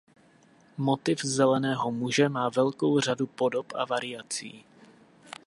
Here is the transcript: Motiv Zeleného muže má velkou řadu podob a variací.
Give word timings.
Motiv 0.77 1.19
Zeleného 1.23 1.91
muže 1.91 2.29
má 2.29 2.49
velkou 2.49 2.99
řadu 2.99 3.27
podob 3.27 3.73
a 3.75 3.85
variací. 3.85 4.65